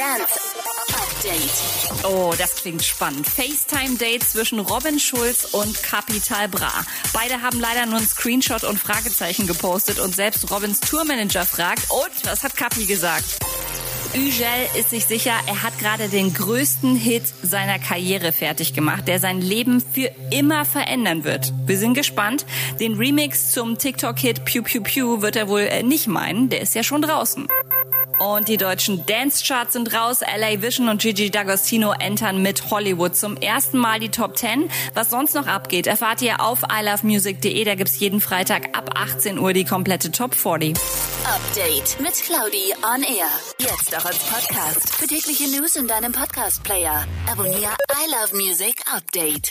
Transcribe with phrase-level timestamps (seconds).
[0.00, 0.40] Dance
[0.94, 2.06] Update.
[2.10, 3.26] Oh, das klingt spannend.
[3.26, 6.72] FaceTime-Date zwischen Robin Schulz und Capital Bra.
[7.12, 12.24] Beide haben leider nur einen Screenshot und Fragezeichen gepostet und selbst Robins Tourmanager fragt, und
[12.24, 13.40] was hat Capi gesagt?
[14.14, 14.46] Ügel
[14.78, 19.42] ist sich sicher, er hat gerade den größten Hit seiner Karriere fertig gemacht, der sein
[19.42, 21.52] Leben für immer verändern wird.
[21.66, 22.46] Wir sind gespannt.
[22.80, 26.74] Den Remix zum TikTok-Hit Pew Pew Pew wird er wohl äh, nicht meinen, der ist
[26.74, 27.48] ja schon draußen.
[28.20, 30.20] Und die deutschen Dance-Charts sind raus.
[30.20, 34.70] LA Vision und Gigi D'Agostino entern mit Hollywood zum ersten Mal die Top 10.
[34.92, 37.64] Was sonst noch abgeht, erfahrt ihr auf ilovemusic.de.
[37.64, 40.76] Da gibt's jeden Freitag ab 18 Uhr die komplette Top 40.
[41.24, 43.30] Update mit Claudi on Air.
[43.58, 44.94] Jetzt auch als Podcast.
[44.96, 47.06] Für tägliche News in deinem Podcast-Player.
[47.30, 49.50] Abonniere I Love Music Update.